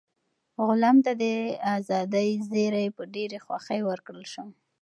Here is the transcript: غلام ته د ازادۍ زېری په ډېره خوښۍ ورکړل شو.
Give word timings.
غلام 0.65 0.97
ته 1.05 1.11
د 1.21 1.23
ازادۍ 1.75 2.29
زېری 2.49 2.87
په 2.97 3.03
ډېره 3.15 3.37
خوښۍ 3.45 3.81
ورکړل 3.89 4.25
شو. 4.33 4.45